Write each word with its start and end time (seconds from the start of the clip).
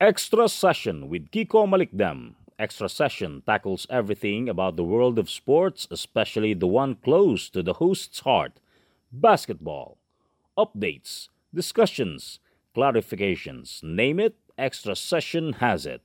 Extra 0.00 0.48
Session 0.48 1.08
with 1.10 1.30
Kiko 1.30 1.68
Malikdam. 1.68 2.32
Extra 2.58 2.88
Session 2.88 3.42
tackles 3.44 3.86
everything 3.90 4.48
about 4.48 4.76
the 4.76 4.82
world 4.82 5.18
of 5.18 5.28
sports, 5.28 5.86
especially 5.90 6.54
the 6.54 6.66
one 6.66 6.94
close 6.94 7.50
to 7.50 7.62
the 7.62 7.74
host's 7.74 8.20
heart 8.20 8.60
basketball. 9.12 9.98
Updates, 10.56 11.28
discussions, 11.52 12.40
clarifications, 12.74 13.82
name 13.82 14.18
it, 14.18 14.36
Extra 14.56 14.96
Session 14.96 15.52
has 15.60 15.84
it. 15.84 16.00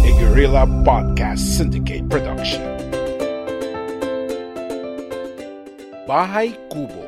A 0.04 0.12
Guerrilla 0.20 0.68
Podcast 0.84 1.40
Syndicate 1.40 2.10
production. 2.10 2.73
Bahay 6.04 6.52
Kubo. 6.68 7.08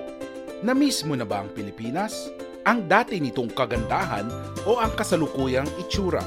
Namiss 0.64 1.04
mo 1.04 1.20
na 1.20 1.28
ba 1.28 1.44
ang 1.44 1.52
Pilipinas? 1.52 2.32
Ang 2.64 2.88
dati 2.88 3.20
nitong 3.20 3.52
kagandahan 3.52 4.24
o 4.64 4.80
ang 4.80 4.96
kasalukuyang 4.96 5.68
itsura? 5.76 6.24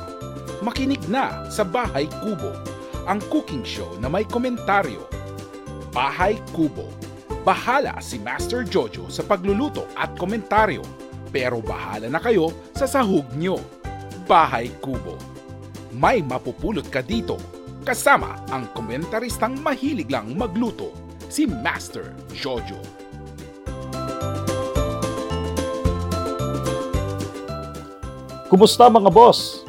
Makinig 0.60 1.00
na 1.08 1.48
sa 1.48 1.64
Bahay 1.64 2.04
Kubo, 2.20 2.52
ang 3.08 3.24
cooking 3.32 3.64
show 3.64 3.88
na 4.04 4.12
may 4.12 4.28
komentaryo. 4.28 5.00
Bahay 5.96 6.36
Kubo. 6.52 6.92
Bahala 7.40 7.96
si 8.04 8.20
Master 8.20 8.68
Jojo 8.68 9.08
sa 9.08 9.24
pagluluto 9.24 9.88
at 9.96 10.12
komentaryo, 10.20 10.84
pero 11.32 11.64
bahala 11.64 12.12
na 12.12 12.20
kayo 12.20 12.52
sa 12.76 12.84
sahog 12.84 13.24
nyo. 13.40 13.56
Bahay 14.28 14.68
Kubo. 14.84 15.16
May 15.96 16.20
mapupulot 16.20 16.84
ka 16.92 17.00
dito 17.00 17.40
kasama 17.88 18.44
ang 18.52 18.68
komentaristang 18.76 19.56
mahilig 19.64 20.12
lang 20.12 20.36
magluto, 20.36 21.07
si 21.28 21.44
Master 21.44 22.08
Jojo. 22.32 22.80
Kumusta 28.48 28.88
mga 28.88 29.12
boss? 29.12 29.60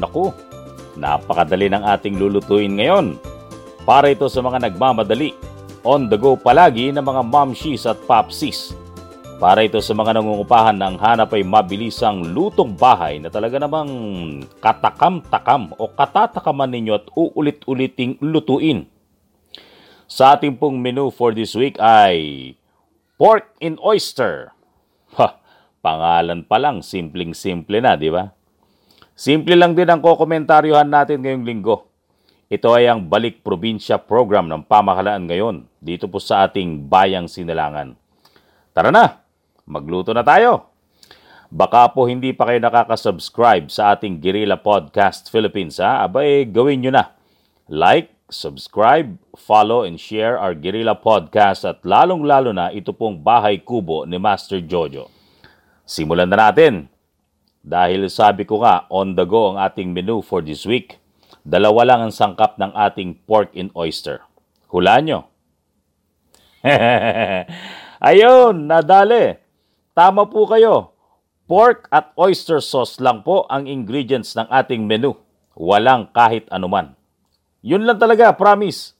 Naku, 0.00 0.32
napakadali 0.96 1.68
ng 1.68 1.84
ating 1.84 2.16
lulutuin 2.16 2.72
ngayon. 2.80 3.20
Para 3.84 4.08
ito 4.08 4.24
sa 4.32 4.40
mga 4.40 4.64
nagmamadali, 4.64 5.36
on 5.84 6.08
the 6.08 6.16
go 6.16 6.32
palagi 6.32 6.88
ng 6.88 7.04
mga 7.04 7.20
momshies 7.20 7.84
at 7.84 8.00
popsis. 8.08 8.72
Para 9.36 9.60
ito 9.60 9.76
sa 9.84 9.92
mga 9.92 10.16
nangungupahan 10.16 10.80
ng 10.80 10.96
hanap 10.96 11.36
ay 11.36 11.44
mabilisang 11.44 12.32
lutong 12.32 12.72
bahay 12.72 13.20
na 13.20 13.28
talaga 13.28 13.60
namang 13.60 13.92
katakam-takam 14.64 15.76
o 15.76 15.84
katatakaman 15.92 16.72
ninyo 16.72 16.92
at 16.96 17.06
uulit-uliting 17.12 18.16
lutuin. 18.24 18.88
Sa 20.04 20.36
ating 20.36 20.60
pong 20.60 20.84
menu 20.84 21.08
for 21.08 21.32
this 21.32 21.56
week 21.56 21.80
ay 21.80 22.52
pork 23.16 23.48
in 23.58 23.80
oyster. 23.80 24.52
Ha, 25.16 25.40
pangalan 25.80 26.44
pa 26.44 26.60
lang, 26.60 26.84
simpleng-simple 26.84 27.80
na, 27.80 27.96
di 27.96 28.12
ba? 28.12 28.28
Simple 29.16 29.54
lang 29.56 29.72
din 29.72 29.88
ang 29.88 30.02
kokomentaryohan 30.02 30.90
natin 30.90 31.22
ngayong 31.22 31.46
linggo. 31.46 31.88
Ito 32.52 32.76
ay 32.76 32.86
ang 32.86 33.08
Balik 33.08 33.40
Probinsya 33.40 33.96
program 33.96 34.46
ng 34.46 34.68
pamahalaan 34.68 35.24
ngayon 35.24 35.64
dito 35.80 36.06
po 36.06 36.20
sa 36.20 36.44
ating 36.46 36.86
Bayang 36.86 37.26
Sinalangan. 37.26 37.96
Tara 38.76 38.94
na, 38.94 39.24
magluto 39.64 40.14
na 40.14 40.22
tayo! 40.22 40.70
Baka 41.54 41.90
po 41.94 42.10
hindi 42.10 42.34
pa 42.34 42.50
kayo 42.50 42.58
nakaka-subscribe 42.58 43.70
sa 43.70 43.94
ating 43.94 44.18
Guerrilla 44.18 44.58
Podcast 44.58 45.30
Philippines 45.30 45.78
ha? 45.78 46.02
Abay, 46.02 46.46
gawin 46.50 46.82
nyo 46.82 46.92
na. 46.94 47.14
Like, 47.70 48.13
subscribe, 48.34 49.14
follow, 49.38 49.86
and 49.86 49.96
share 49.96 50.34
our 50.34 50.52
Guerrilla 50.58 50.98
Podcast 50.98 51.62
at 51.62 51.86
lalong-lalo 51.86 52.50
na 52.50 52.74
ito 52.74 52.90
pong 52.90 53.22
Bahay 53.22 53.62
Kubo 53.62 54.02
ni 54.02 54.18
Master 54.18 54.58
Jojo. 54.58 55.06
Simulan 55.86 56.26
na 56.26 56.50
natin. 56.50 56.90
Dahil 57.64 58.10
sabi 58.12 58.44
ko 58.44 58.60
nga, 58.60 58.84
on 58.90 59.16
the 59.16 59.24
go 59.24 59.54
ang 59.54 59.62
ating 59.62 59.94
menu 59.94 60.20
for 60.20 60.42
this 60.42 60.66
week. 60.66 60.98
Dalawa 61.46 61.86
lang 61.86 62.00
ang 62.04 62.12
sangkap 62.12 62.58
ng 62.58 62.74
ating 62.74 63.24
pork 63.24 63.54
in 63.54 63.70
oyster. 63.72 64.20
Hulaan 64.68 65.06
nyo. 65.06 65.20
Ayun, 68.10 68.68
nadali. 68.68 69.38
Tama 69.94 70.26
po 70.26 70.50
kayo. 70.50 70.92
Pork 71.44 71.86
at 71.92 72.10
oyster 72.16 72.58
sauce 72.58 72.98
lang 72.98 73.22
po 73.22 73.44
ang 73.52 73.68
ingredients 73.68 74.32
ng 74.34 74.48
ating 74.48 74.88
menu. 74.88 75.14
Walang 75.54 76.10
kahit 76.10 76.48
anuman. 76.50 76.96
Yun 77.64 77.88
lang 77.88 77.96
talaga, 77.96 78.28
promise. 78.36 78.92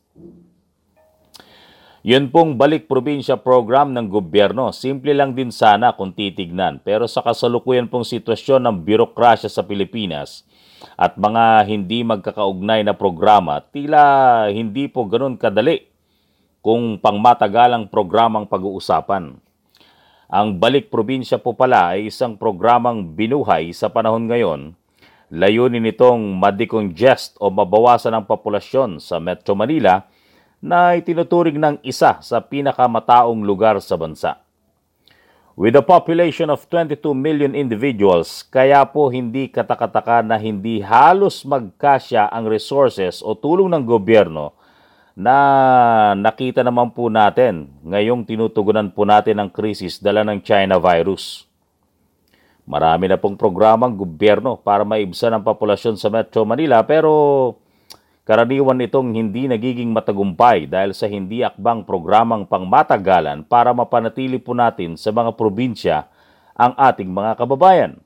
Yun 2.01 2.33
pong 2.33 2.57
balik 2.57 2.89
probinsya 2.89 3.37
program 3.37 3.93
ng 3.93 4.09
gobyerno. 4.09 4.73
Simple 4.73 5.13
lang 5.13 5.37
din 5.37 5.53
sana 5.53 5.93
kung 5.93 6.17
titignan. 6.17 6.81
Pero 6.81 7.05
sa 7.05 7.21
kasalukuyan 7.21 7.93
pong 7.93 8.09
sitwasyon 8.09 8.65
ng 8.65 8.77
birokrasya 8.89 9.53
sa 9.53 9.69
Pilipinas 9.69 10.49
at 10.97 11.21
mga 11.21 11.69
hindi 11.69 12.09
magkakaugnay 12.09 12.89
na 12.89 12.97
programa, 12.97 13.61
tila 13.61 14.49
hindi 14.49 14.89
po 14.89 15.05
ganun 15.13 15.37
kadali 15.37 15.85
kung 16.65 16.97
pangmatagalang 16.97 17.93
programang 17.93 18.49
pag-uusapan. 18.49 19.37
Ang 20.33 20.49
balik 20.57 20.89
probinsya 20.89 21.37
po 21.37 21.53
pala 21.53 21.93
ay 21.93 22.09
isang 22.09 22.41
programang 22.41 23.13
binuhay 23.13 23.77
sa 23.77 23.93
panahon 23.93 24.25
ngayon. 24.25 24.73
Layunin 25.35 25.83
nitong 25.83 26.39
madecongest 26.39 27.35
o 27.43 27.51
mabawasan 27.51 28.15
ang 28.15 28.23
populasyon 28.23 29.03
sa 29.03 29.19
Metro 29.19 29.59
Manila 29.59 30.07
na 30.63 30.95
itinuturing 30.95 31.59
ng 31.59 31.77
isa 31.83 32.23
sa 32.23 32.39
pinakamataong 32.39 33.43
lugar 33.43 33.83
sa 33.83 33.99
bansa. 33.99 34.39
With 35.59 35.75
a 35.75 35.83
population 35.83 36.55
of 36.55 36.63
22 36.71 37.19
million 37.19 37.59
individuals, 37.59 38.47
kaya 38.47 38.87
po 38.87 39.11
hindi 39.11 39.51
katakataka 39.51 40.23
na 40.23 40.39
hindi 40.39 40.79
halos 40.79 41.43
magkasya 41.43 42.31
ang 42.31 42.47
resources 42.47 43.19
o 43.19 43.35
tulong 43.35 43.75
ng 43.75 43.83
gobyerno 43.83 44.55
na 45.19 46.15
nakita 46.15 46.63
naman 46.63 46.95
po 46.95 47.11
natin 47.11 47.75
ngayong 47.83 48.23
tinutugunan 48.23 48.87
po 48.87 49.03
natin 49.03 49.43
ang 49.43 49.51
krisis 49.51 49.99
dala 49.99 50.23
ng 50.23 50.39
China 50.47 50.79
virus. 50.79 51.51
Marami 52.65 53.13
na 53.13 53.21
pong 53.21 53.37
programang 53.37 53.93
gobyerno 53.93 54.57
para 54.57 54.89
maibsan 54.89 55.37
ang 55.37 55.45
populasyon 55.45 56.01
sa 56.01 56.09
Metro 56.09 56.49
Manila 56.49 56.81
pero 56.81 57.13
Karaniwan 58.25 58.81
itong 58.81 59.13
hindi 59.13 59.45
nagiging 59.45 59.93
matagumpay 59.93 60.65
dahil 60.65 60.97
sa 60.97 61.05
hindi 61.05 61.45
akbang 61.45 61.85
programang 61.85 62.49
pangmatagalan 62.49 63.45
para 63.45 63.77
mapanatili 63.77 64.41
po 64.41 64.57
natin 64.57 64.97
sa 64.97 65.13
mga 65.13 65.37
probinsya 65.37 66.09
ang 66.57 66.73
ating 66.73 67.13
mga 67.13 67.37
kababayan. 67.37 68.01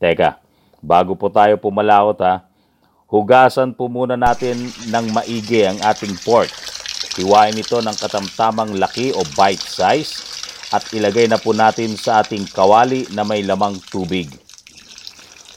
Teka, 0.00 0.40
bago 0.80 1.12
po 1.12 1.28
tayo 1.28 1.60
pumalawot 1.60 2.16
ha, 2.24 2.48
hugasan 3.12 3.76
po 3.76 3.84
muna 3.92 4.16
natin 4.16 4.56
ng 4.64 5.06
maigi 5.12 5.68
ang 5.68 5.76
ating 5.84 6.16
pork. 6.24 6.48
Hiwain 7.20 7.52
ito 7.52 7.76
ng 7.76 7.96
katamtamang 8.00 8.80
laki 8.80 9.12
o 9.12 9.20
bite 9.36 9.60
size 9.60 10.35
at 10.74 10.90
ilagay 10.94 11.30
na 11.30 11.38
po 11.38 11.54
natin 11.54 11.94
sa 11.94 12.22
ating 12.24 12.48
kawali 12.50 13.06
na 13.14 13.22
may 13.22 13.42
lamang 13.42 13.78
tubig. 13.90 14.30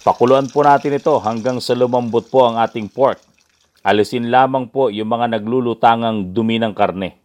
Pakuluan 0.05 0.49
po 0.49 0.65
natin 0.65 0.97
ito 0.97 1.15
hanggang 1.21 1.57
sa 1.61 1.77
lumambot 1.77 2.25
po 2.27 2.45
ang 2.45 2.61
ating 2.61 2.89
pork 2.89 3.29
alisin 3.83 4.27
lamang 4.27 4.67
po 4.67 4.91
yung 4.91 5.09
mga 5.09 5.39
naglulutangang 5.39 6.35
dumi 6.35 6.59
ng 6.59 6.73
karne. 6.75 7.15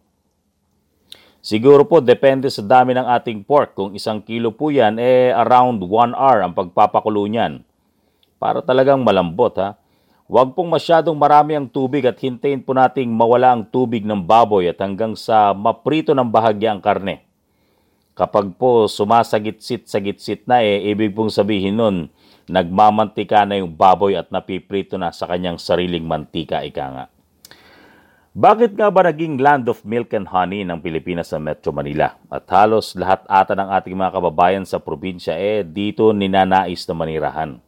Siguro 1.45 1.85
po 1.85 2.01
depende 2.01 2.49
sa 2.49 2.65
dami 2.65 2.97
ng 2.97 3.05
ating 3.05 3.45
pork. 3.45 3.77
Kung 3.77 3.93
isang 3.93 4.17
kilo 4.17 4.49
po 4.49 4.73
yan, 4.73 4.97
eh 4.97 5.29
around 5.29 5.77
1 5.77 6.17
hour 6.17 6.41
ang 6.41 6.57
pagpapakulo 6.57 7.21
niyan. 7.29 7.61
Para 8.41 8.65
talagang 8.65 9.05
malambot 9.05 9.53
ha. 9.61 9.77
Huwag 10.25 10.57
pong 10.57 10.73
masyadong 10.73 11.13
marami 11.13 11.53
ang 11.53 11.69
tubig 11.69 12.01
at 12.01 12.17
hintayin 12.17 12.65
po 12.65 12.73
nating 12.73 13.13
mawala 13.13 13.53
ang 13.53 13.61
tubig 13.69 14.01
ng 14.01 14.25
baboy 14.25 14.65
at 14.65 14.81
hanggang 14.81 15.13
sa 15.13 15.53
maprito 15.53 16.17
ng 16.17 16.25
bahagya 16.33 16.73
ang 16.73 16.81
karne. 16.81 17.21
Kapag 18.15 18.55
po 18.55 18.87
sumasagitsit-sagitsit 18.87 20.47
na 20.47 20.63
eh, 20.63 20.87
ibig 20.87 21.11
pong 21.11 21.27
sabihin 21.27 21.75
nun, 21.75 22.07
nagmamantika 22.47 23.43
na 23.43 23.59
yung 23.59 23.75
baboy 23.75 24.15
at 24.15 24.31
napiprito 24.31 24.95
na 24.95 25.11
sa 25.11 25.27
kanyang 25.27 25.59
sariling 25.59 26.07
mantika, 26.07 26.63
ika 26.63 26.85
nga. 26.95 27.05
Bakit 28.31 28.79
nga 28.79 28.87
ba 28.87 29.11
naging 29.11 29.39
land 29.43 29.67
of 29.67 29.83
milk 29.83 30.15
and 30.15 30.31
honey 30.31 30.63
ng 30.63 30.79
Pilipinas 30.79 31.35
sa 31.35 31.43
Metro 31.43 31.75
Manila? 31.75 32.15
At 32.31 32.47
halos 32.51 32.95
lahat 32.95 33.27
ata 33.27 33.51
ng 33.51 33.67
ating 33.83 33.95
mga 33.95 34.15
kababayan 34.15 34.63
sa 34.63 34.79
probinsya 34.79 35.35
eh 35.35 35.67
dito 35.67 36.15
ninanais 36.15 36.87
na 36.87 36.95
manirahan. 36.95 37.59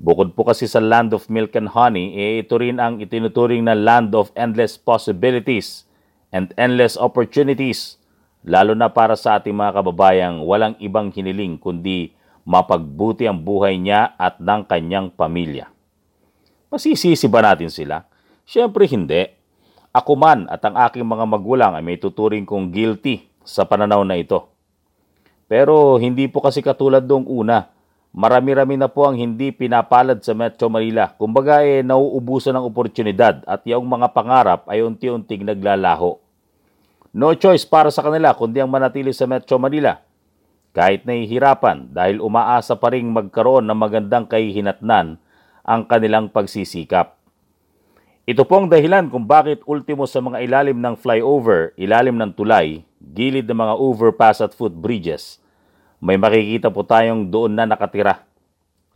Bukod 0.00 0.32
po 0.32 0.48
kasi 0.48 0.64
sa 0.64 0.80
land 0.80 1.12
of 1.12 1.28
milk 1.28 1.52
and 1.52 1.68
honey, 1.76 2.16
eh 2.16 2.40
ito 2.40 2.56
rin 2.56 2.80
ang 2.80 3.04
itinuturing 3.04 3.68
na 3.68 3.76
land 3.76 4.16
of 4.16 4.32
endless 4.32 4.80
possibilities 4.80 5.84
and 6.32 6.56
endless 6.56 6.96
opportunities, 6.96 7.99
lalo 8.46 8.72
na 8.72 8.88
para 8.88 9.16
sa 9.16 9.36
ating 9.38 9.52
mga 9.52 9.80
kababayang 9.80 10.42
walang 10.44 10.74
ibang 10.80 11.12
hiniling 11.12 11.60
kundi 11.60 12.16
mapagbuti 12.44 13.28
ang 13.28 13.38
buhay 13.40 13.76
niya 13.76 14.16
at 14.16 14.40
ng 14.40 14.64
kanyang 14.64 15.12
pamilya. 15.12 15.68
Masisisi 16.72 17.28
ba 17.28 17.44
natin 17.44 17.68
sila? 17.68 18.06
Siyempre 18.48 18.88
hindi. 18.88 19.28
Ako 19.90 20.14
man 20.14 20.46
at 20.46 20.62
ang 20.62 20.78
aking 20.78 21.02
mga 21.02 21.26
magulang 21.26 21.72
ay 21.74 21.82
may 21.82 21.98
tuturing 21.98 22.46
kong 22.46 22.70
guilty 22.70 23.26
sa 23.42 23.66
pananaw 23.66 24.06
na 24.06 24.16
ito. 24.16 24.48
Pero 25.50 25.98
hindi 25.98 26.30
po 26.30 26.38
kasi 26.38 26.62
katulad 26.62 27.02
doong 27.02 27.26
una 27.26 27.66
Marami-rami 28.10 28.74
na 28.74 28.90
po 28.90 29.06
ang 29.06 29.14
hindi 29.14 29.54
pinapalad 29.54 30.18
sa 30.18 30.34
Metro 30.34 30.66
Manila. 30.66 31.14
Kumbaga 31.14 31.62
eh, 31.62 31.86
nauubusan 31.86 32.58
ng 32.58 32.66
oportunidad 32.66 33.46
at 33.46 33.62
yung 33.62 33.86
mga 33.86 34.10
pangarap 34.10 34.66
ay 34.66 34.82
unti-unting 34.82 35.46
naglalaho. 35.46 36.18
No 37.10 37.34
choice 37.34 37.66
para 37.66 37.90
sa 37.90 38.06
kanila 38.06 38.34
kundi 38.34 38.62
ang 38.62 38.70
manatili 38.70 39.10
sa 39.10 39.26
Metro 39.26 39.58
Manila. 39.58 39.98
Kahit 40.70 41.02
nahihirapan 41.02 41.90
dahil 41.90 42.22
umaasa 42.22 42.78
pa 42.78 42.94
rin 42.94 43.10
magkaroon 43.10 43.66
ng 43.66 43.78
magandang 43.78 44.30
kahihinatnan 44.30 45.18
ang 45.66 45.82
kanilang 45.90 46.30
pagsisikap. 46.30 47.18
Ito 48.30 48.46
po 48.46 48.62
ang 48.62 48.70
dahilan 48.70 49.10
kung 49.10 49.26
bakit 49.26 49.66
ultimo 49.66 50.06
sa 50.06 50.22
mga 50.22 50.46
ilalim 50.46 50.78
ng 50.78 50.94
flyover, 50.94 51.74
ilalim 51.74 52.14
ng 52.14 52.30
tulay, 52.38 52.86
gilid 53.02 53.50
ng 53.50 53.58
mga 53.58 53.74
overpass 53.74 54.38
at 54.38 54.54
footbridges– 54.54 55.36
may 56.00 56.16
makikita 56.16 56.72
po 56.72 56.80
tayong 56.80 57.28
doon 57.28 57.52
na 57.52 57.68
nakatira. 57.68 58.24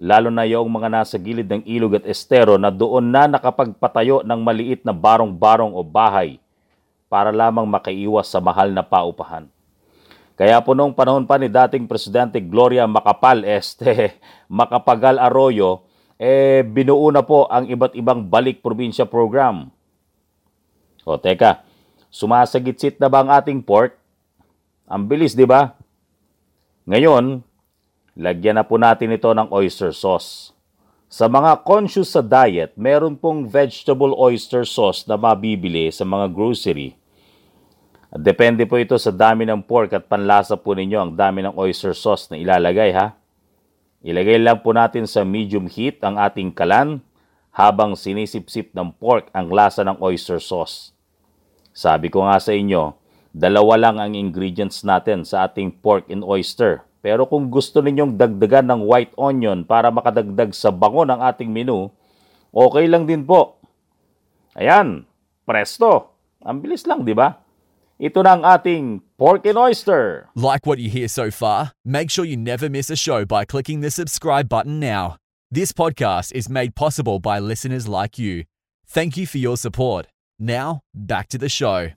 Lalo 0.01 0.33
na 0.33 0.49
yung 0.49 0.73
mga 0.73 0.89
nasa 0.89 1.21
gilid 1.21 1.45
ng 1.45 1.61
ilog 1.69 2.01
at 2.01 2.09
estero 2.09 2.57
na 2.57 2.73
doon 2.73 3.13
na 3.13 3.29
nakapagpatayo 3.29 4.25
ng 4.25 4.41
maliit 4.41 4.81
na 4.89 4.97
barong-barong 4.97 5.77
o 5.77 5.85
bahay 5.85 6.41
para 7.15 7.31
lamang 7.31 7.63
makaiwas 7.71 8.27
sa 8.27 8.43
mahal 8.43 8.75
na 8.75 8.83
paupahan. 8.83 9.47
Kaya 10.35 10.59
po 10.67 10.75
noong 10.75 10.99
panahon 10.99 11.31
pa 11.31 11.39
ni 11.39 11.47
dating 11.47 11.87
Presidente 11.87 12.43
Gloria 12.43 12.91
Macapal 12.91 13.47
Este, 13.55 14.19
Macapagal 14.51 15.23
Arroyo, 15.23 15.87
eh 16.19 16.67
binuo 16.67 17.15
na 17.15 17.23
po 17.23 17.47
ang 17.47 17.71
iba't 17.71 17.95
ibang 17.95 18.27
balik 18.27 18.67
probinsya 18.67 19.07
program. 19.07 19.71
O 21.07 21.15
teka, 21.15 21.63
sumasagitsit 22.11 22.99
na 22.99 23.07
ba 23.07 23.23
ang 23.23 23.31
ating 23.31 23.63
port? 23.63 23.95
Ang 24.91 25.07
bilis, 25.07 25.39
di 25.39 25.47
ba? 25.47 25.71
Ngayon, 26.91 27.47
lagyan 28.19 28.59
na 28.59 28.67
po 28.67 28.75
natin 28.75 29.15
ito 29.15 29.31
ng 29.31 29.55
oyster 29.55 29.95
sauce. 29.95 30.51
Sa 31.07 31.31
mga 31.31 31.63
conscious 31.63 32.11
sa 32.11 32.27
diet, 32.27 32.75
meron 32.75 33.15
pong 33.15 33.47
vegetable 33.47 34.19
oyster 34.19 34.67
sauce 34.67 35.07
na 35.07 35.15
mabibili 35.15 35.87
sa 35.95 36.03
mga 36.03 36.27
grocery. 36.35 36.99
Depende 38.15 38.63
po 38.65 38.79
ito 38.79 38.95
sa 38.95 39.11
dami 39.11 39.43
ng 39.43 39.67
pork 39.67 39.91
at 39.91 40.07
panlasa 40.07 40.55
po 40.55 40.73
ninyo 40.73 40.99
ang 41.03 41.13
dami 41.19 41.43
ng 41.43 41.59
oyster 41.59 41.93
sauce 41.99 42.31
na 42.31 42.39
ilalagay 42.39 42.95
ha. 42.95 43.19
Ilagay 44.07 44.39
lang 44.39 44.63
po 44.63 44.71
natin 44.71 45.11
sa 45.11 45.27
medium 45.27 45.67
heat 45.67 45.99
ang 46.07 46.15
ating 46.17 46.55
kalan 46.55 47.03
habang 47.51 47.99
sinisipsip 47.99 48.71
ng 48.71 48.95
pork 49.03 49.27
ang 49.35 49.51
lasa 49.51 49.83
ng 49.83 49.99
oyster 49.99 50.39
sauce. 50.39 50.95
Sabi 51.75 52.07
ko 52.07 52.23
nga 52.23 52.39
sa 52.39 52.55
inyo, 52.55 52.95
Dalawa 53.35 53.75
lang 53.75 53.99
ang 53.99 54.15
ingredients 54.15 54.87
natin 54.87 55.27
sa 55.27 55.51
ating 55.51 55.83
pork 55.83 56.07
and 56.07 56.23
oyster. 56.23 56.87
Pero 57.03 57.27
kung 57.27 57.51
gusto 57.51 57.83
ninyong 57.83 58.15
dagdagan 58.15 58.71
ng 58.71 58.87
white 58.87 59.11
onion 59.19 59.67
para 59.67 59.91
makadagdag 59.91 60.55
sa 60.55 60.71
bango 60.71 61.03
ng 61.03 61.19
ating 61.19 61.51
menu, 61.51 61.91
okay 62.55 62.87
lang 62.87 63.11
din 63.11 63.27
po. 63.27 63.59
Ayan, 64.55 65.03
presto. 65.43 66.15
Ang 66.47 66.63
bilis 66.63 66.87
lang, 66.87 67.03
di 67.03 67.11
ba? 67.11 67.44
Ito 67.94 68.26
na 68.26 68.35
ang 68.35 68.43
ating 68.43 69.06
pork 69.14 69.46
and 69.46 69.55
oyster. 69.55 70.26
Like 70.35 70.67
what 70.67 70.82
you 70.82 70.91
hear 70.91 71.06
so 71.06 71.31
far? 71.31 71.79
Make 71.87 72.11
sure 72.11 72.26
you 72.26 72.35
never 72.35 72.67
miss 72.67 72.91
a 72.91 72.99
show 72.99 73.23
by 73.23 73.46
clicking 73.46 73.87
the 73.87 73.91
subscribe 73.94 74.50
button 74.50 74.82
now. 74.82 75.14
This 75.46 75.70
podcast 75.70 76.35
is 76.35 76.50
made 76.50 76.75
possible 76.75 77.23
by 77.23 77.38
listeners 77.38 77.87
like 77.87 78.19
you. 78.19 78.50
Thank 78.82 79.14
you 79.14 79.31
for 79.31 79.38
your 79.38 79.55
support. 79.55 80.11
Now, 80.43 80.82
back 80.91 81.31
to 81.31 81.38
the 81.38 81.46
show. 81.46 81.94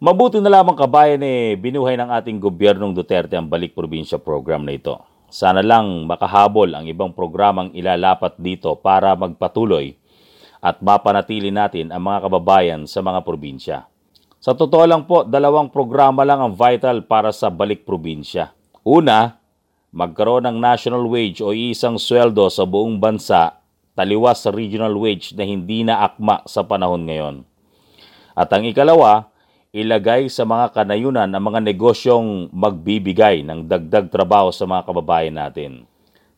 Mabuti 0.00 0.40
na 0.40 0.48
lamang 0.48 0.80
kabayan 0.80 1.20
eh, 1.20 1.60
binuhay 1.60 2.00
ng 2.00 2.08
ating 2.08 2.40
gobyernong 2.40 2.96
Duterte 2.96 3.36
ang 3.36 3.44
Balik 3.44 3.76
Probinsya 3.76 4.16
program 4.16 4.64
na 4.64 4.72
ito. 4.72 4.96
Sana 5.28 5.60
lang 5.60 6.08
makahabol 6.08 6.72
ang 6.72 6.88
ibang 6.88 7.12
programang 7.12 7.76
ilalapat 7.76 8.40
dito 8.40 8.72
para 8.80 9.12
magpatuloy 9.12 10.00
at 10.64 10.80
mapanatili 10.80 11.52
natin 11.52 11.92
ang 11.92 12.08
mga 12.08 12.24
kababayan 12.24 12.88
sa 12.88 13.04
mga 13.04 13.20
probinsya. 13.20 13.89
Sa 14.40 14.56
totoo 14.56 14.88
lang 14.88 15.04
po, 15.04 15.20
dalawang 15.20 15.68
programa 15.68 16.24
lang 16.24 16.40
ang 16.40 16.56
vital 16.56 17.04
para 17.04 17.28
sa 17.28 17.52
Balik 17.52 17.84
Probinsya. 17.84 18.56
Una, 18.80 19.36
magkaroon 19.92 20.48
ng 20.48 20.56
national 20.56 21.04
wage 21.12 21.44
o 21.44 21.52
isang 21.52 22.00
sweldo 22.00 22.48
sa 22.48 22.64
buong 22.64 22.96
bansa 22.96 23.60
taliwas 23.92 24.40
sa 24.40 24.48
regional 24.48 24.96
wage 24.96 25.36
na 25.36 25.44
hindi 25.44 25.84
na 25.84 26.08
akma 26.08 26.40
sa 26.48 26.64
panahon 26.64 27.04
ngayon. 27.04 27.44
At 28.32 28.48
ang 28.56 28.64
ikalawa, 28.64 29.28
ilagay 29.76 30.32
sa 30.32 30.48
mga 30.48 30.72
kanayunan 30.72 31.28
ang 31.28 31.44
mga 31.44 31.60
negosyong 31.60 32.48
magbibigay 32.48 33.44
ng 33.44 33.68
dagdag 33.68 34.08
trabaho 34.08 34.48
sa 34.48 34.64
mga 34.64 34.88
kababayan 34.88 35.36
natin. 35.36 35.84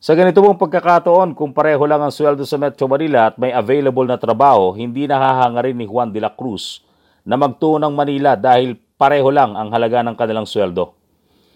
Sa 0.03 0.11
ganito 0.11 0.43
mong 0.43 0.59
pagkakataon, 0.59 1.31
kung 1.39 1.55
pareho 1.55 1.87
lang 1.87 2.03
ang 2.03 2.11
sweldo 2.11 2.43
sa 2.43 2.59
Metro 2.59 2.83
Manila 2.83 3.31
at 3.31 3.39
may 3.39 3.55
available 3.55 4.03
na 4.03 4.19
trabaho, 4.19 4.75
hindi 4.75 5.07
nahahangarin 5.07 5.79
ni 5.79 5.87
Juan 5.87 6.11
de 6.11 6.19
la 6.19 6.35
Cruz 6.35 6.83
na 7.23 7.39
magtuo 7.39 7.79
ng 7.79 7.93
Manila 7.95 8.35
dahil 8.35 8.75
pareho 8.99 9.31
lang 9.31 9.55
ang 9.55 9.71
halaga 9.71 10.03
ng 10.03 10.15
kanilang 10.15 10.47
sweldo. 10.47 10.95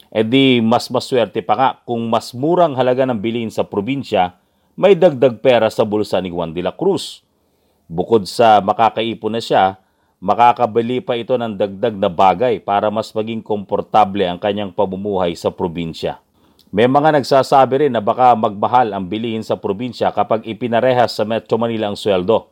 E 0.08 0.24
di 0.24 0.64
mas 0.64 0.88
maswerte 0.88 1.44
pa 1.44 1.54
nga 1.56 1.70
kung 1.84 2.08
mas 2.08 2.32
murang 2.32 2.80
halaga 2.80 3.04
ng 3.04 3.20
bilhin 3.20 3.52
sa 3.52 3.68
probinsya, 3.68 4.40
may 4.80 4.96
dagdag 4.96 5.44
pera 5.44 5.68
sa 5.68 5.84
bulsa 5.84 6.24
ni 6.24 6.32
Juan 6.32 6.56
de 6.56 6.64
la 6.64 6.72
Cruz. 6.72 7.20
Bukod 7.92 8.24
sa 8.28 8.64
makakaipon 8.64 9.36
na 9.36 9.42
siya, 9.44 9.80
makakabili 10.24 11.04
pa 11.04 11.20
ito 11.20 11.36
ng 11.36 11.60
dagdag 11.60 11.96
na 12.00 12.08
bagay 12.08 12.64
para 12.64 12.88
mas 12.88 13.12
maging 13.12 13.44
komportable 13.44 14.24
ang 14.24 14.40
kanyang 14.40 14.72
pamumuhay 14.72 15.36
sa 15.36 15.52
probinsya. 15.52 16.24
May 16.68 16.88
mga 16.88 17.16
nagsasabi 17.20 17.88
rin 17.88 17.96
na 17.96 18.04
baka 18.04 18.36
magmahal 18.36 18.92
ang 18.92 19.08
bilihin 19.08 19.44
sa 19.44 19.56
probinsya 19.56 20.12
kapag 20.12 20.44
ipinarehas 20.44 21.16
sa 21.16 21.24
Metro 21.24 21.56
Manila 21.56 21.88
ang 21.88 21.96
sweldo, 21.96 22.52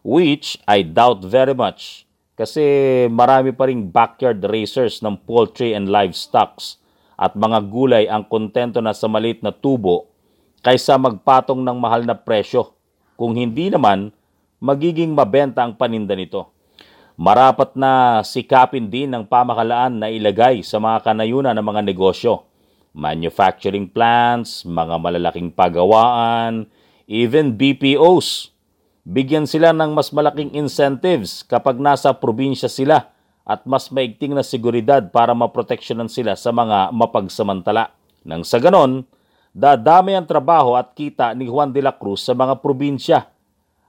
which 0.00 0.56
I 0.64 0.80
doubt 0.80 1.20
very 1.24 1.52
much 1.52 2.08
kasi 2.40 2.64
marami 3.12 3.52
pa 3.52 3.68
ring 3.68 3.92
backyard 3.92 4.40
racers 4.48 5.04
ng 5.04 5.12
poultry 5.28 5.76
and 5.76 5.92
livestocks 5.92 6.80
at 7.20 7.36
mga 7.36 7.68
gulay 7.68 8.08
ang 8.08 8.24
kontento 8.24 8.80
na 8.80 8.96
sa 8.96 9.12
maliit 9.12 9.44
na 9.44 9.52
tubo 9.52 10.08
kaysa 10.64 10.96
magpatong 10.96 11.60
ng 11.60 11.76
mahal 11.76 12.08
na 12.08 12.16
presyo. 12.16 12.72
Kung 13.20 13.36
hindi 13.36 13.68
naman, 13.68 14.08
magiging 14.56 15.12
mabenta 15.12 15.60
ang 15.60 15.76
paninda 15.76 16.16
nito. 16.16 16.48
Marapat 17.20 17.76
na 17.76 18.24
sikapin 18.24 18.88
din 18.88 19.12
ng 19.12 19.28
pamahalaan 19.28 20.00
na 20.00 20.08
ilagay 20.08 20.64
sa 20.64 20.80
mga 20.80 21.04
kanayunan 21.04 21.52
ng 21.52 21.66
mga 21.68 21.84
negosyo, 21.84 22.48
manufacturing 22.96 23.84
plants, 23.84 24.64
mga 24.64 24.96
malalaking 24.96 25.52
pagawaan, 25.52 26.64
even 27.04 27.52
BPOs. 27.52 28.49
Bigyan 29.10 29.42
sila 29.42 29.74
ng 29.74 29.90
mas 29.90 30.14
malaking 30.14 30.54
incentives 30.54 31.42
kapag 31.42 31.82
nasa 31.82 32.14
probinsya 32.14 32.70
sila 32.70 33.10
at 33.42 33.66
mas 33.66 33.90
maigting 33.90 34.38
na 34.38 34.46
seguridad 34.46 35.02
para 35.10 35.34
maproteksyonan 35.34 36.06
sila 36.06 36.38
sa 36.38 36.54
mga 36.54 36.94
mapagsamantala. 36.94 37.90
Nang 38.22 38.46
sa 38.46 38.62
ganon, 38.62 39.02
dadami 39.50 40.14
ang 40.14 40.30
trabaho 40.30 40.78
at 40.78 40.94
kita 40.94 41.34
ni 41.34 41.50
Juan 41.50 41.74
de 41.74 41.82
la 41.82 41.90
Cruz 41.90 42.22
sa 42.22 42.38
mga 42.38 42.62
probinsya. 42.62 43.26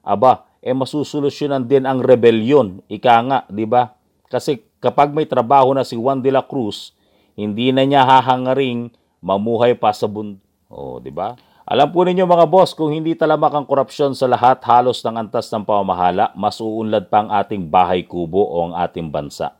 Aba, 0.01 0.49
eh 0.57 0.73
masusolusyonan 0.73 1.69
din 1.69 1.85
ang 1.85 2.01
rebellion. 2.01 2.81
Ika 2.89 3.13
nga, 3.21 3.39
di 3.45 3.69
ba? 3.69 3.93
Kasi 4.25 4.65
kapag 4.81 5.13
may 5.13 5.29
trabaho 5.29 5.69
na 5.77 5.85
si 5.85 5.93
Juan 6.01 6.25
de 6.25 6.33
la 6.33 6.41
Cruz, 6.41 6.97
hindi 7.37 7.69
na 7.69 7.85
niya 7.85 8.09
hahangaring 8.09 8.89
mamuhay 9.21 9.77
pa 9.77 9.93
sa 9.93 10.09
bund. 10.09 10.41
Oh, 10.65 10.97
di 10.97 11.13
ba? 11.13 11.37
Alam 11.71 11.87
po 11.95 12.03
ninyo 12.03 12.27
mga 12.27 12.51
boss, 12.51 12.75
kung 12.75 12.91
hindi 12.91 13.15
talamak 13.15 13.55
ang 13.55 13.63
korupsyon 13.63 14.11
sa 14.11 14.27
lahat 14.27 14.59
halos 14.67 14.99
ng 15.07 15.15
antas 15.15 15.47
ng 15.55 15.63
pamamahala, 15.63 16.35
mas 16.35 16.59
uunlad 16.59 17.07
pa 17.07 17.23
ang 17.23 17.31
ating 17.31 17.71
bahay 17.71 18.03
kubo 18.03 18.43
o 18.43 18.67
ang 18.67 18.75
ating 18.75 19.07
bansa. 19.07 19.55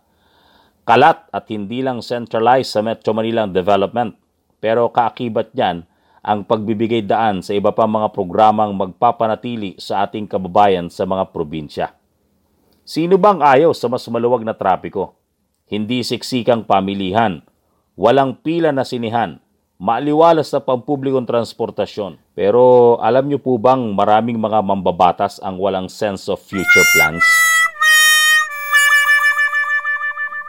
Kalat 0.83 1.23
at 1.31 1.47
hindi 1.47 1.79
lang 1.79 2.03
centralized 2.03 2.75
sa 2.75 2.83
Metro 2.83 3.15
Manila 3.15 3.47
development, 3.47 4.19
pero 4.59 4.91
kaakibat 4.91 5.55
niyan 5.55 5.87
ang 6.19 6.43
pagbibigay 6.43 6.99
daan 6.99 7.39
sa 7.39 7.55
iba 7.55 7.71
pang 7.71 7.87
mga 7.87 8.11
programang 8.11 8.75
magpapanatili 8.75 9.79
sa 9.79 10.03
ating 10.03 10.27
kababayan 10.27 10.91
sa 10.91 11.07
mga 11.07 11.31
probinsya. 11.31 11.95
Sino 12.83 13.15
bang 13.15 13.39
ayaw 13.39 13.71
sa 13.71 13.87
mas 13.87 14.03
maluwag 14.11 14.43
na 14.43 14.51
trapiko? 14.51 15.15
Hindi 15.63 16.03
siksikang 16.03 16.67
pamilihan, 16.67 17.39
walang 17.95 18.35
pila 18.35 18.75
na 18.75 18.83
sinihan, 18.83 19.39
maaliwalas 19.81 20.53
na 20.53 20.61
pampublikong 20.61 21.25
transportasyon. 21.25 22.21
Pero 22.37 22.95
alam 23.01 23.25
niyo 23.25 23.41
po 23.41 23.57
bang 23.57 23.81
maraming 23.97 24.37
mga 24.37 24.61
mambabatas 24.61 25.41
ang 25.41 25.57
walang 25.57 25.89
sense 25.89 26.29
of 26.29 26.37
future 26.37 26.85
plans? 26.93 27.25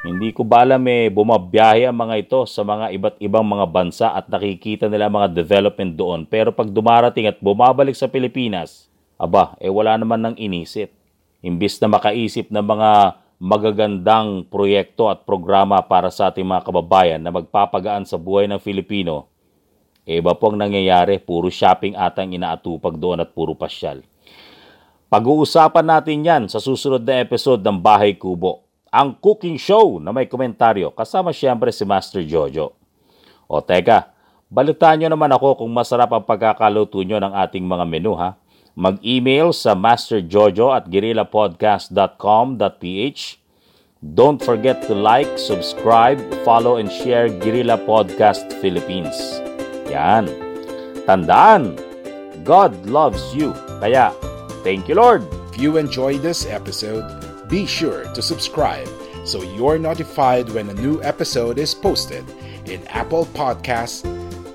Hindi 0.05 0.35
ko 0.37 0.45
ba 0.45 0.67
alam 0.67 0.83
eh, 0.85 1.09
bumabiyahe 1.09 1.89
ang 1.89 1.97
mga 1.97 2.15
ito 2.27 2.41
sa 2.45 2.67
mga 2.67 2.93
iba't 2.93 3.17
ibang 3.23 3.47
mga 3.47 3.67
bansa 3.71 4.07
at 4.13 4.29
nakikita 4.29 4.91
nila 4.91 5.09
mga 5.09 5.33
development 5.33 5.97
doon. 5.97 6.21
Pero 6.29 6.53
pag 6.53 6.69
dumarating 6.69 7.31
at 7.31 7.41
bumabalik 7.41 7.97
sa 7.97 8.11
Pilipinas, 8.11 8.91
aba, 9.17 9.57
eh 9.63 9.73
wala 9.73 9.97
naman 9.97 10.21
nang 10.21 10.37
inisip. 10.37 10.93
Imbis 11.41 11.81
na 11.81 11.89
makaisip 11.89 12.51
ng 12.51 12.67
mga 12.67 13.22
magagandang 13.43 14.47
proyekto 14.47 15.11
at 15.11 15.27
programa 15.27 15.83
para 15.83 16.15
sa 16.15 16.31
ating 16.31 16.47
mga 16.47 16.63
kababayan 16.63 17.19
na 17.19 17.35
magpapagaan 17.35 18.07
sa 18.07 18.15
buhay 18.15 18.47
ng 18.47 18.63
Filipino, 18.63 19.27
eh 20.07 20.23
iba 20.23 20.31
po 20.39 20.55
ang 20.55 20.63
nangyayari, 20.63 21.19
puro 21.19 21.51
shopping 21.51 21.99
atang 21.99 22.31
inaatupag 22.31 22.95
doon 23.03 23.27
at 23.27 23.35
puro 23.35 23.59
pasyal. 23.59 24.07
Pag-uusapan 25.11 25.87
natin 25.91 26.23
yan 26.23 26.43
sa 26.47 26.63
susunod 26.63 27.03
na 27.03 27.19
episode 27.19 27.67
ng 27.67 27.83
Bahay 27.83 28.15
Kubo 28.15 28.63
ang 28.95 29.19
cooking 29.19 29.59
show 29.59 29.99
na 29.99 30.15
may 30.15 30.31
komentaryo 30.31 30.95
kasama 30.95 31.35
siyempre 31.35 31.75
si 31.75 31.83
Master 31.83 32.23
Jojo. 32.23 32.79
O 33.51 33.59
teka, 33.59 34.15
balitaan 34.47 35.03
nyo 35.03 35.09
naman 35.11 35.35
ako 35.35 35.65
kung 35.67 35.71
masarap 35.75 36.15
ang 36.15 36.23
pagkakaluto 36.23 37.03
nyo 37.03 37.19
ng 37.19 37.35
ating 37.43 37.67
mga 37.67 37.85
menu 37.91 38.15
ha. 38.15 38.39
Mag-email 38.73 39.53
sa 39.53 39.77
masterjojo 39.77 40.73
at 40.73 40.89
guerrillapodcast.com.ph 40.89 43.23
Don't 44.03 44.43
forget 44.43 44.83
to 44.91 44.99
like, 44.99 45.39
subscribe, 45.39 46.19
follow, 46.43 46.83
and 46.83 46.91
share 46.91 47.31
Guerrilla 47.31 47.79
Podcast 47.79 48.51
Philippines. 48.59 49.15
Yan. 49.87 50.27
Tandaan, 51.07 51.79
God 52.43 52.75
loves 52.91 53.23
you. 53.31 53.55
Kaya, 53.79 54.11
thank 54.67 54.91
you 54.91 54.99
Lord. 54.99 55.23
If 55.55 55.63
you 55.63 55.79
enjoyed 55.79 56.19
this 56.19 56.51
episode, 56.51 57.07
be 57.47 57.63
sure 57.63 58.11
to 58.11 58.19
subscribe 58.19 58.91
so 59.23 59.47
you're 59.55 59.79
notified 59.79 60.51
when 60.51 60.69
a 60.69 60.75
new 60.75 60.99
episode 61.07 61.59
is 61.59 61.75
posted 61.75 62.27
in 62.67 62.83
Apple 62.89 63.27
Podcasts, 63.39 64.03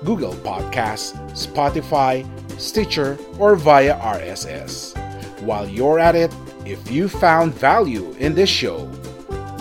Google 0.04 0.34
Podcasts, 0.44 1.16
Spotify, 1.32 2.28
Stitcher, 2.58 3.18
or 3.38 3.56
via 3.56 3.98
RSS. 3.98 4.96
While 5.42 5.68
you're 5.68 5.98
at 5.98 6.14
it, 6.14 6.34
if 6.64 6.90
you 6.90 7.08
found 7.08 7.54
value 7.54 8.14
in 8.18 8.34
this 8.34 8.50
show, 8.50 8.86